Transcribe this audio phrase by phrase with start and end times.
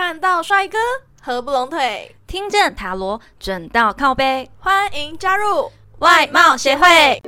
[0.00, 0.78] 看到帅哥
[1.20, 7.20] 合不拢腿，听见塔罗准到靠背，欢迎加入外貌协会。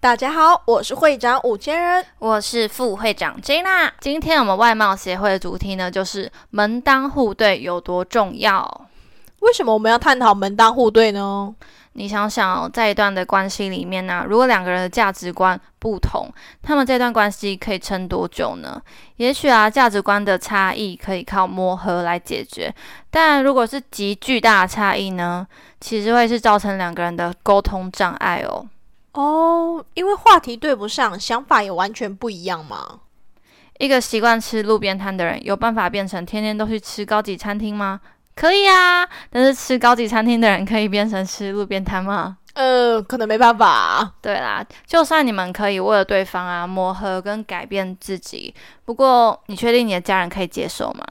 [0.00, 3.90] 大家好，我是会长五千人，我是副会长 Jana。
[3.98, 8.86] 今天我们外貌协会的主题呢，就是门当户对有多重要。
[9.40, 11.52] 为什么我们要探讨门当户对呢？
[11.96, 16.28] 你想想，在一段的关系里面呢，如果两个人的价值观不同，
[16.60, 18.82] 他们这段关系可以撑多久呢？
[19.16, 22.74] 也许啊，价值观的差异可以靠磨合来解决，
[23.10, 25.46] 但如果是极巨大的差异呢，
[25.80, 28.66] 其实会是造成两个人的沟通障碍哦。
[29.12, 32.98] 哦，因为话题对不上，想法也完全不一样嘛。
[33.78, 38.00] 一个习惯吃路边摊的人，有办法变成天天都去吃高级餐厅吗？
[38.34, 42.36] 可以啊，但是吃高级餐厅的人可以变成吃路边摊吗？
[42.54, 44.12] 呃，可能没办法。
[44.20, 48.54] 对啦，就算你们可以为了对方啊磨合跟改变自己，
[48.84, 51.04] 不过你确定你的家人可以接受吗？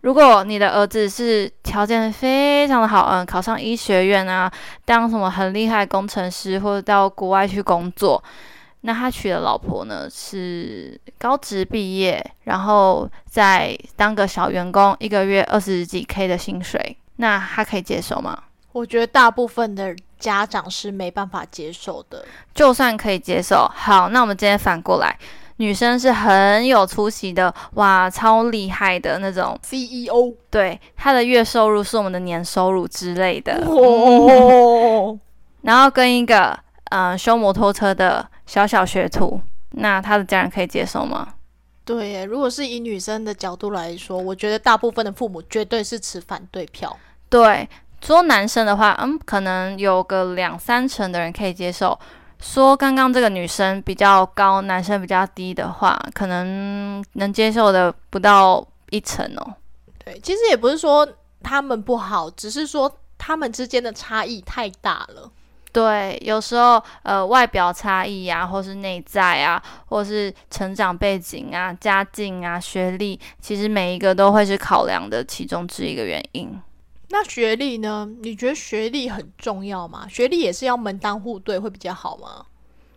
[0.00, 4.50] 如果你的儿子是条件非常的好，嗯，考上医学院啊，
[4.84, 8.22] 当什么很厉害工程师，或者到国外去工作，
[8.82, 18.44] 那他娶的老婆呢是高职毕业，然后再当个小员工，一个月二十几 K 的薪水，那他可以接受吗？
[18.72, 22.24] 我觉得大部分的家长是没办法接受的。
[22.54, 25.18] 就算可以接受，好，那我们今天反过来。
[25.56, 33.64] 女生是很有出息的，哇，超厉害的那种 CEO，对，她的月收入是我们的年收入之类的。
[33.66, 35.18] 哦，
[35.62, 36.56] 然后跟一个
[36.90, 41.34] 嗯修摩托车的小小学徒，那他的家人可以接受吗？
[41.84, 46.94] 对，如果是以女生的角度来说，我觉得大部分的父母绝对是持反对票。
[47.30, 47.66] 对，
[48.02, 51.98] 说男生的话，嗯，可能有个两三成的人可以接受。
[52.40, 59.54] 说刚刚这个女生比较高，男生比较低的话，可能能接受的不到一成哦。
[60.04, 61.08] 对，其实也不是说
[61.42, 65.30] 他们不好，只是说他们之间的差异太大了。
[65.78, 76.60] 对，有时候呃外表差异啊，或是内在啊，或是成长背景啊、家境啊、学历，其实每一个都会是考量的其中之一个原因。
[77.10, 78.08] 那学历呢？
[78.22, 80.04] 你觉得学历很重要吗？
[80.10, 82.44] 学历也是要门当户对会比较好吗？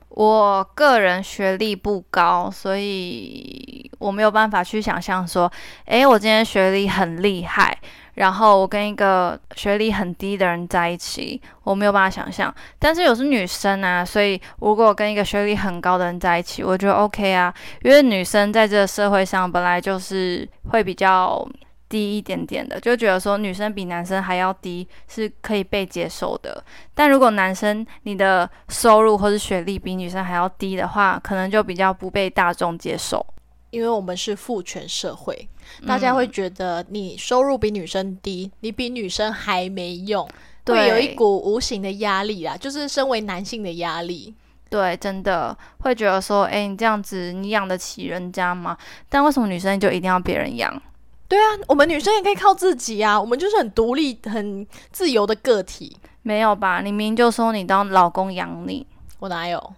[0.09, 5.51] 我个人学历不高，所以我没有办法去想象说，
[5.85, 7.77] 诶，我今天学历很厉害，
[8.15, 12.53] 然后我跟一个学历很低的人在一起，我没有办法想象。
[12.79, 21.47] 但是有是女生啊，所以如果跟一个学历很高的人在一起，我觉得 OK 啊，因为女生在这个社会上本来就是会比较。
[21.91, 26.63] 低一点点的，就觉得说女生比男生还要低是可以被接受的。
[26.95, 33.25] 但如果男生你的收入或是学历比女生还要低的话，可能就比较不被大众接受。
[33.71, 35.49] 因为我们是父权社会，
[35.87, 40.27] 大家会觉得你收入比女生低，你比女生还没用，
[40.65, 44.33] 会有一股无形的压力啦，就是身为男性的压力。
[44.69, 48.77] 对，真的会觉得说，哎，你这样子你养得起人家吗？
[49.09, 50.81] 但为什么女生就一定要别人养？
[51.27, 55.97] 对啊，我们女生也可以靠自己啊，我们就是很独立、很自由的个体。
[56.23, 56.81] 没有吧？
[56.81, 58.85] 你明明就说你当老公养你，
[59.19, 59.73] 我哪有？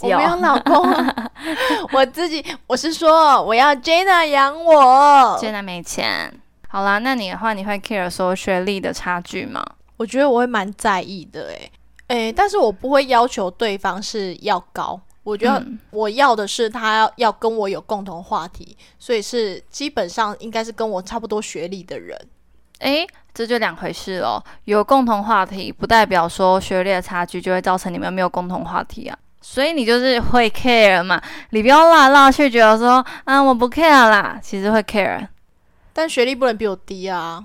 [0.00, 0.84] 我没有老公，
[1.92, 2.44] 我自己。
[2.66, 5.38] 我是说，我要 Jenna 养我。
[5.40, 6.32] jana 没钱。
[6.68, 9.64] 好啦，那你的话，你会 care 说学历的差距吗？
[9.96, 11.70] 我觉得我会蛮在意的，诶
[12.08, 15.00] 诶，但是我不会要求对方是要高。
[15.22, 22.18] 我觉得我要的是他要要跟我有共同话题，所以是基本上应该是跟我差不多学历的人。
[22.80, 24.42] 诶，这就两回事哦。
[24.64, 29.16] 有共同话题不代表说学历的差距就会造成你们没有共同话题啊。
[29.42, 31.20] 所以你就是会 care 嘛，
[31.50, 35.26] 你不要拉拉去觉得说，嗯，我不 care 啦，其实会 care，
[35.92, 37.44] 但学历不能比我低啊。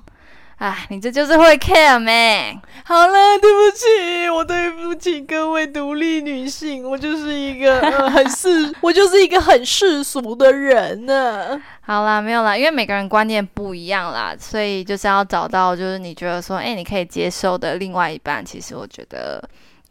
[0.58, 2.60] 哎，你这就是会 care 咩？
[2.84, 7.80] 好了，对不起，我对不起各位独立女性，我就是一个
[8.10, 11.62] 很世，我就是一个很世俗的人呢。
[11.82, 19.40] 好啦，没有啦，因为每个人观念不一样啦，所以就是要找到就是你觉得说，哎，你可以接受的另外一半，其实我觉得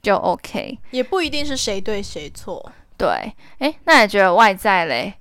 [0.06, 2.64] 就 OK，也不一定是谁对谁错。
[2.96, 3.08] 对，
[3.58, 5.12] 哎，那你觉得外在嘞？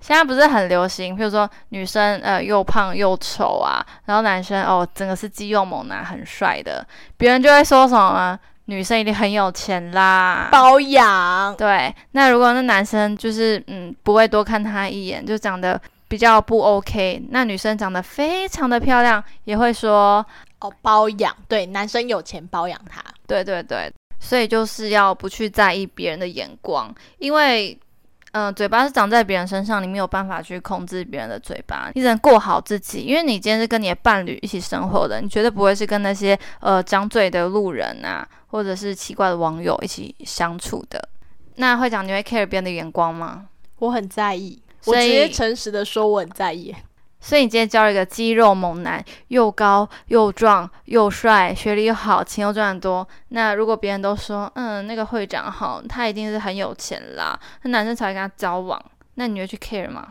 [0.00, 6.86] 现在不是很流行，比如说女生呃又胖又丑啊，然后男生哦整个是肌肉猛男，很帅的，
[7.18, 11.54] 别人就会说什么女生一定很有钱啦，包养。
[11.56, 15.78] 对，那如果那男生就是嗯不会多看他一眼，就长得
[16.08, 20.24] 比较不 OK，那女生长得非常的漂亮，也会说
[20.60, 21.36] 哦包养。
[21.46, 23.02] 对，男生有钱包养她。
[23.26, 27.78] 对对对，所以就是要不去在意别人的眼光，因为。
[28.32, 33.00] 嗯，嘴巴是长在别人身上，你没有办法去控制别人的嘴巴，你只能过好自己。
[33.00, 41.08] 因为你今天是跟你的伴侣一起生活的，你绝对不会是跟那些呃张嘴的路人啊，或者是奇怪的网友一起相处的。
[41.54, 43.46] 那会长，你会 care 别人的眼光吗？
[43.78, 46.74] 我很在意，我直接诚实的说我很在意。
[47.26, 53.04] 所以你今天交了一个肌肉猛男，又高又壮又帅，学历又好，钱又赚得多。
[53.30, 58.80] 那如果别人都说，嗯，那个会长好，他一定是很有钱啦，那男生才会跟他交往。
[59.16, 60.06] 那你会去 care 吗？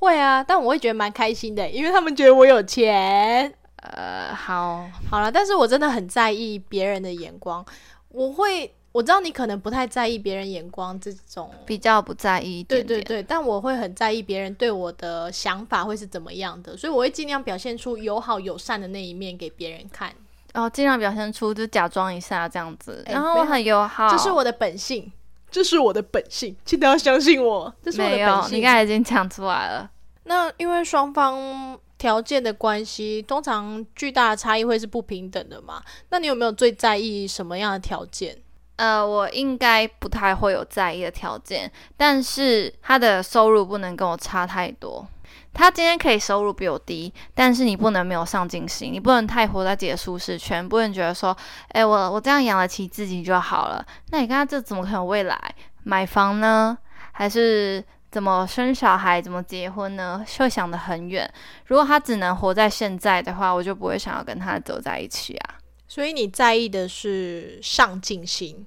[0.00, 3.54] 会啊，但我会觉得蛮开心的，因为他们觉得我有钱。
[3.76, 7.64] 呃，好，好了，但是我真的很在意别人的眼光，
[8.08, 8.74] 我会。
[8.92, 12.62] 我知道你可能不太在意别人眼光，这种比较不在意。
[12.62, 20.12] 对对对，但我会很在意别人对我的想法会是怎么样的，所以我会尽量表现出友好友善的那一面给别人看。
[20.52, 24.10] 然后，尽量表现出就假装一下这样子，然后很友好。
[24.10, 25.10] 这是我的本性，
[25.50, 27.74] 这是我的本性，请大家相信我。
[27.82, 28.58] 这是我的本性。
[28.58, 29.90] 你刚才已经讲出来了。
[30.24, 35.82] 那因为双方条件的关系，通常巨大的差异会是不平等的嘛？
[36.10, 38.36] 那你有没有最在意什么样的条件？
[38.76, 45.06] 呃，我应该不太会有在意的条件，但是他的收入不能跟我差太多。
[45.54, 51.36] 他今天可以收入比我低，但是你不能没有上进心，你不能太活在自己的舒适圈，不能觉得说，
[51.68, 53.84] 哎，我我这样养得起自己就好了。
[54.10, 55.38] 那你看他这怎么可能未来
[55.84, 56.76] 买房呢？
[57.12, 60.24] 还是怎么生小孩、怎么结婚呢？
[60.38, 61.30] 会想得很远。
[61.66, 65.54] 如果他只能活在现在的话，我就不会想要跟他走在一起啊。
[65.92, 68.64] 所以你在意的是上进心，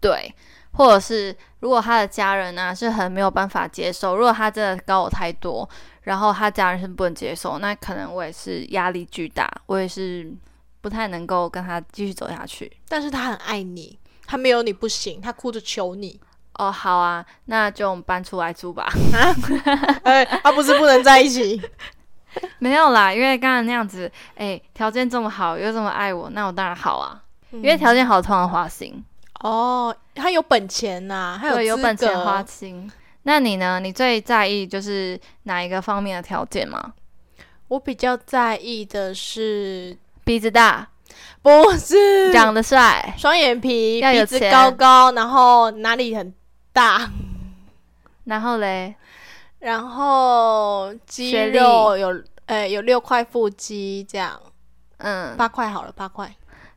[0.00, 0.34] 对，
[0.72, 5.68] 或者是如果他的家人呢是很没有办法接受，如果他真的高我太多，
[6.04, 10.32] 然后他家人是不能接受，那可能我也是压力巨大，我也是
[10.80, 12.74] 不太能够跟他继续走下去。
[12.88, 16.18] 但是他很爱你，他没有你不行，他哭着求你。
[16.54, 18.90] 哦，好啊，那就我们搬出来住吧。
[20.04, 21.60] 哎，他不是不能在一起。
[22.62, 27.20] 没有啦，因为刚刚那样子，哎，条件这么好，又这么爱我，那我当然好啊。
[27.50, 29.04] 因为条件好，通常花心。
[29.40, 32.88] 哦，他有本钱呐，还有有本钱花心。
[33.24, 33.80] 那你呢？
[33.80, 36.92] 你最在意就是哪一个方面的条件吗？
[37.66, 40.86] 我比较在意的是鼻子大，
[41.42, 46.32] 不是长得帅，双眼皮，鼻子高高，然后哪里很
[46.72, 47.10] 大，
[48.26, 48.94] 然后嘞。
[49.58, 52.12] 然后肌肉有，
[52.52, 54.38] 诶，有六块腹肌这样，
[54.98, 56.30] 嗯，八块好了，八块。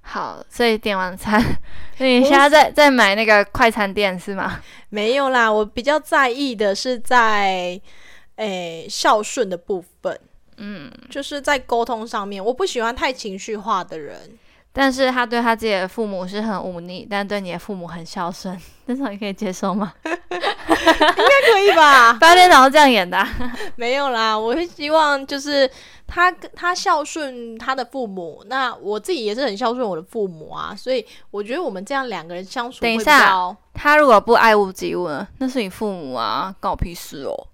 [0.08, 1.42] 好，所以点完餐，
[2.00, 4.62] 你现在在在买那个快餐店是吗？
[4.90, 7.80] 没有啦，我比较在意的是在，
[8.38, 10.18] 诶，孝顺的部分，
[10.58, 14.38] 嗯，就是在沟通上面，我不喜欢太情绪化的人。
[14.78, 19.94] 但是他对他自己的父母是很忤逆，但对你的父母很孝顺， 这种你可以接受吗？
[20.04, 22.14] 应该可以吧？
[22.20, 23.26] 八点档是这样演的，
[23.78, 24.38] 没有啦。
[24.38, 25.70] 我会希望就是
[26.06, 30.76] 他他孝顺他的父母，那我自己也是很孝顺我的父母啊。
[30.76, 35.26] 所以我觉得我们这样两个人相处，等一下，他如果不爱屋及乌呢？
[35.38, 37.48] 那是你父母啊，关我屁事哦。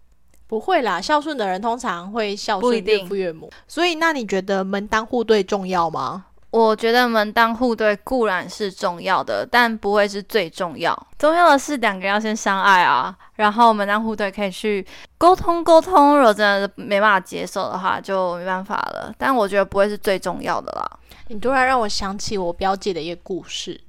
[0.47, 3.50] 不会啦，孝顺的人通常会孝顺岳父岳母。
[3.68, 6.25] 所以那你觉得门当户对重要吗？
[6.51, 11.07] 我觉得门当户对固然是重要的，但不会是最重要。
[11.18, 14.85] 重要的是两个人要先相爱啊，然后门当户对可以去
[15.18, 16.18] 沟通沟通。
[16.18, 19.14] 如果真的没办法接受的话，就没办法了。
[19.18, 20.99] 但我觉得不会是最重要的啦。
[21.30, 23.80] 你突然让我想起我表姐的一个故事。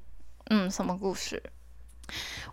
[0.50, 1.42] 嗯，什么故事？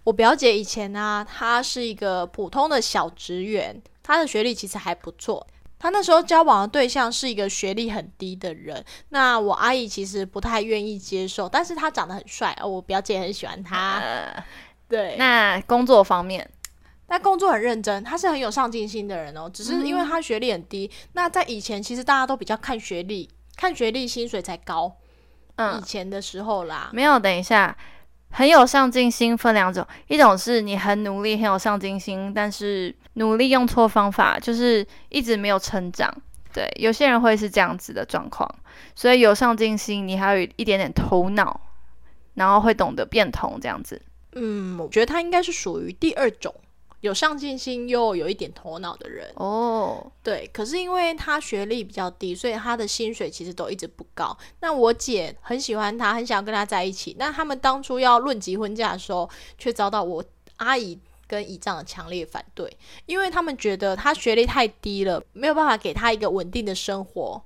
[0.05, 5.45] 我表姐以前呢，她是一个普通的小职员，她的学历其实还不错。
[5.79, 14.01] 他那时候交往的对象是一个学历很低的人，那我阿姨其实不太愿意接受，但是他长得很帅，我表姐很喜欢他。
[14.89, 16.47] 对，那工作方面，
[17.07, 19.49] 但工作很认真，他是很有上进心的人哦。
[19.49, 24.93] 只是因为他学历很低，那在以前其实大家都比较看学历，看学历薪水才高。
[25.55, 27.77] 嗯，以前的时候啦，没有，等一下。
[28.31, 36.13] 很有上进心分两种，一种是你很努力很有上进心，但是努力用错方法，就是一直没有成长。
[36.53, 38.49] 对，有些人会是这样子的状况。
[38.95, 41.59] 所以有上进心，你还有一点点头脑，
[42.35, 44.01] 然后会懂得变通这样子。
[44.33, 46.53] 嗯，我觉得他应该是属于第二种。
[47.01, 54.37] 有上进心又有一点头脑的人哦，对，可是因为他学历比较低，所以他的薪水其实都一直不高。
[54.59, 57.15] 那我姐很喜欢他，很想要跟他在一起。
[57.17, 60.23] 那他们当初要论及婚嫁的时候，却遭到我
[60.57, 62.75] 阿姨跟姨丈的强烈反对，
[63.05, 67.41] 因为他们觉得他学历太低了，没有办法给他一个稳定的生活，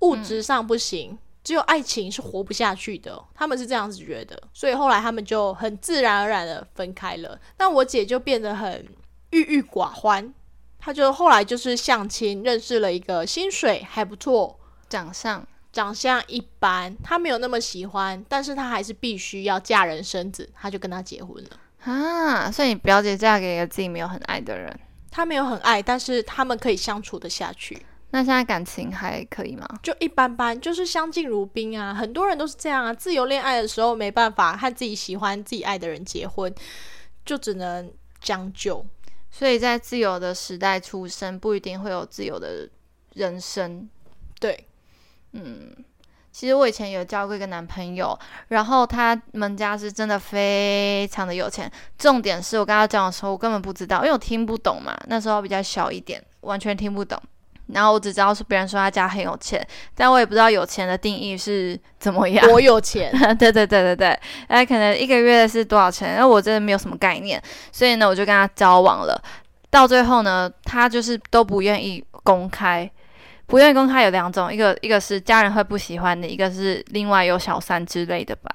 [0.00, 7.38] 物质上不行，只有爱情是活不下去的，他们是这样子觉得，所以后来他们就很自然而然的分开了。
[7.58, 8.88] 那我姐就变得很
[9.30, 10.32] 郁郁寡欢，
[10.78, 14.58] 她就后来就是相亲认识了一个薪水还不错、
[14.88, 21.50] 长相长相一般，她没有那么喜欢，但是她还是必须要嫁人生子，她就跟他结婚了。
[21.84, 27.84] 啊，所以你表姐嫁给一个自己没有很爱的人，她没有很爱，但是他们可以相处的下去。
[28.14, 29.66] 那现在感情还可以吗？
[29.82, 31.92] 就一般般，就是相敬如宾啊。
[31.92, 32.94] 很多人都是这样啊。
[32.94, 36.54] 自由恋爱的时候没办法和自己喜欢、自己爱的人结婚，
[37.26, 38.86] 就只能将就。
[39.32, 42.70] 所以在自由的时代出生，不一定会有自由的
[43.14, 43.90] 人生。
[44.38, 44.64] 对，
[45.32, 45.74] 嗯，
[46.30, 48.16] 其实我以前有交过一个男朋友，
[48.46, 51.68] 然后他们家是真的非常的有钱。
[51.98, 54.96] 重点是我跟他讲的时候，我根本不知道，因为我听不懂嘛。
[55.08, 57.20] 那时候比较小一点，完全听不懂。
[57.68, 62.46] 然后我只知道是别人说他家很有钱，但我也不知道有钱的定义是怎么样。
[62.50, 66.16] 我有钱， 对对对对对，哎，可能一个月是多少钱？
[66.16, 67.42] 那我真的没有什么概念，
[67.72, 69.20] 所以呢，我就跟他交往了。
[69.70, 72.88] 到最后呢，他就是都不愿意公开，
[73.46, 78.50] 不愿意公开有两种，一个一个是家人会不喜欢的，一个是另外有小三之类的吧。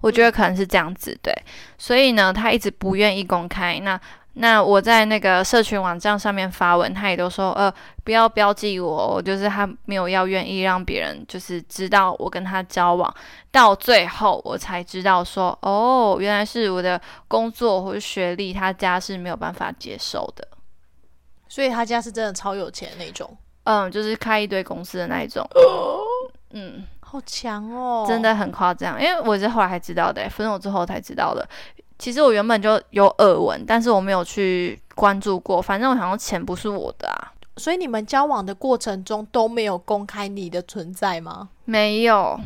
[0.00, 1.32] 我觉得可能是这样子，对。
[1.78, 3.78] 所以呢，他一直不愿意公开。
[3.80, 4.00] 那
[4.34, 7.72] 那我在那个社群网站上面发文，他也都说，呃，
[8.02, 13.14] 不要标记我，就是他没有要愿意让别人就是知道我跟他交往。
[13.50, 16.98] 到最后我才知道说，哦，原来是我的
[17.28, 20.48] 工作或者学历，他家是没有办法接受的。
[21.46, 25.46] 所以他家是真的超有钱那种， 嗯，就是开一堆公司的那一种。
[26.54, 31.46] 嗯，好强哦，真的很夸张，因为我是后来才知道的，分手之后才知道的。
[32.02, 35.62] 其实我原本就有耳闻，但是我没有去关注过。
[35.62, 41.48] 反正我想说钱不是我的啊，所以你们交往的过程中都没有公开你的存在吗？
[41.64, 42.36] 没有，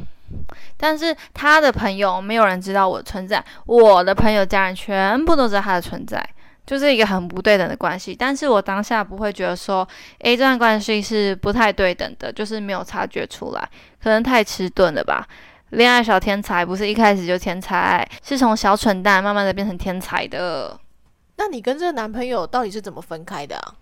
[0.76, 6.22] 但是他的朋友没有人知道我的存在，我的朋友家人全部都知道他的存在，
[6.66, 8.14] 就是一个很不对等的关系。
[8.14, 13.66] 但是我当下不会觉得说，诶，这段关系是不太对等的，就是没有察觉出来，
[14.02, 15.26] 可能太迟钝了吧。
[15.70, 20.78] 恋爱小天才不是一开始就天才，是从小蠢蛋慢慢的变成天才的。
[21.36, 23.74] 那你跟这个男朋友到底是怎么分开的啊？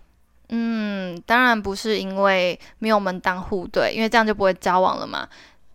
[0.49, 5.27] 嗯，当然不是因为没有门当户对，因为这样就不会交往了嘛。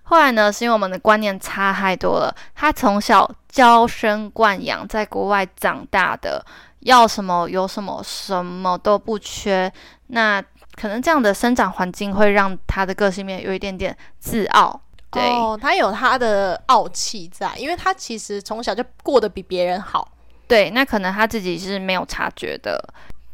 [0.03, 2.35] 后来呢，是因为我们的观念差太多了。
[2.55, 6.45] 他从小娇生惯养，在国外长大的，
[6.81, 9.73] 要什么有什么，什么都不缺。
[10.09, 10.43] 那
[10.75, 14.81] 可能这样的生长环境会让他的个性面有一点点自傲。
[15.13, 20.07] 哦，他有他的傲气在，因为他其实从小就过得比别人好。
[20.47, 22.81] 对，那可能他自己是没有察觉的，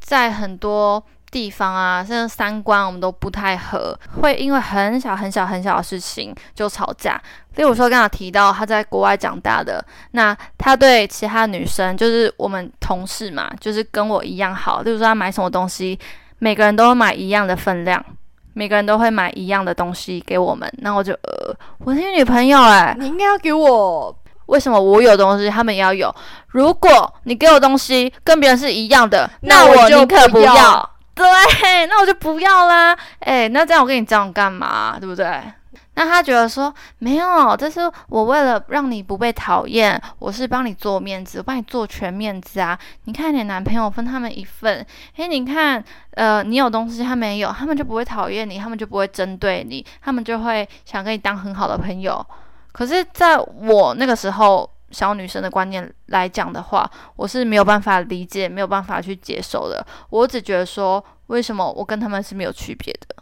[0.01, 7.21] 在很多地方啊，甚至三观我们都不太合，会因为很小很小很小的事情就吵架。
[7.57, 14.83] 例如说，刚刚提到他在国外长大的，那他对其他女生，就是我们同事嘛，就是跟我一样好。
[14.83, 15.99] 例如说，他买什么东西，
[16.39, 18.05] 每个人都买一样的分量。
[18.59, 21.55] 每个人都会买一样的东西给我们，那我就呃，
[21.87, 24.13] 我是女朋友哎，你应该要给我，
[24.47, 26.13] 为什么我有东西他们也要有？
[26.49, 30.91] 如果你给我东西跟别人是一样的，那我宁可不要。
[31.15, 31.25] 对，
[31.87, 32.99] 那我就不要啦。
[33.21, 34.97] 哎，那这样我跟你这样干嘛？
[34.99, 35.25] 对不对？
[35.99, 42.79] 那他觉得说没有，这是我为了让你不被讨厌，我是帮你做面子，我帮你做全面子啊！
[43.05, 44.87] 你看你男朋友分他们一份，
[45.17, 52.25] 诶，你看，呃，你有东西他没有，他们就不会讨厌你，他们就不会针对你，他们就会想跟你当很好的朋友。
[52.73, 59.85] 可是，在我那个时候小女生的观念来讲的话，我是没有办法理解，没有办法去接受的。
[60.11, 63.17] 我只觉得说，为什么我跟他们是没有区别的？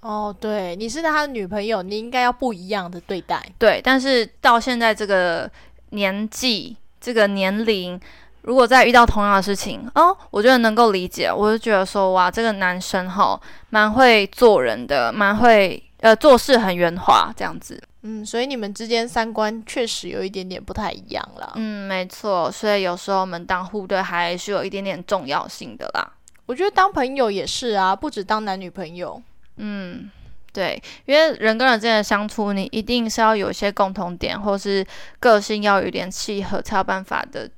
[0.00, 3.44] 哦，对，你是他的女朋友，你应该要不一样的对待。
[3.58, 5.50] 对，但是到现在这个
[5.90, 8.00] 年纪、这个年龄，
[8.42, 11.32] 如果再遇到同样的事情，哦，我觉得能够理解。
[11.32, 13.38] 我就觉得说，哇，这个男生哈，
[13.70, 17.82] 蛮会做人的，蛮会呃做事很圆滑这样子。
[18.02, 21.54] 嗯，所以你们之间三观确实有一点点不太一样了。
[21.56, 26.12] 嗯，没错，所以有时候门当户对还是有一点点重要性的啦。
[26.46, 29.20] 我觉得当朋友也是啊，不止当男女朋友。
[29.58, 30.10] 嗯，
[30.52, 34.86] 对，因为人跟人之间的相处，你一定是要有一些共同点，或是
[35.20, 37.50] 个性要有点契合，才有办法的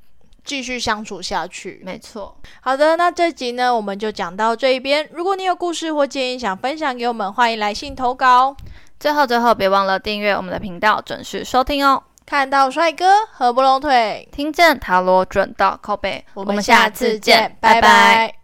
[0.45, 1.81] 继续相处下去。
[1.85, 2.37] 没错。
[2.63, 5.09] 好的，那这集呢，我们就讲到这一边。
[5.13, 8.57] 如果你有故事或建议想分享给我们，欢迎来信投稿。
[8.99, 12.03] 最后，最后别忘了订阅我们的频道，准时收听哦。
[12.27, 16.25] 看到帅哥合不拢腿，听见塔罗准到靠背。
[16.35, 18.40] 我们下次见，拜拜。